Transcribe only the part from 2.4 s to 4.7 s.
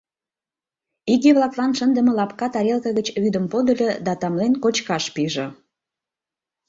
тарелке гыч вӱдым подыльо да тамлен